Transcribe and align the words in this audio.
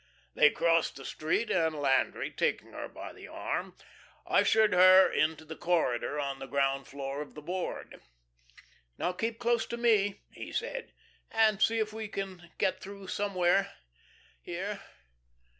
They 0.33 0.49
crossed 0.49 0.95
the 0.95 1.05
street, 1.05 1.51
and 1.51 1.75
Landry, 1.75 2.31
taking 2.31 2.71
her 2.71 2.87
by 2.87 3.13
the 3.13 3.27
arm, 3.27 3.77
ushered 4.25 4.73
her 4.73 5.07
into 5.11 5.45
the 5.45 5.55
corridor 5.55 6.19
on 6.19 6.39
the 6.39 6.47
ground 6.47 6.87
floor 6.87 7.21
of 7.21 7.35
the 7.35 7.41
Board. 7.43 8.01
"Now, 8.97 9.11
keep 9.11 9.37
close 9.37 9.67
to 9.67 9.77
me," 9.77 10.21
he 10.31 10.51
said, 10.51 10.91
"and 11.29 11.61
see 11.61 11.77
if 11.77 11.93
we 11.93 12.07
can 12.07 12.49
get 12.57 12.79
through 12.81 13.09
somewhere 13.09 13.75
here." 14.41 14.79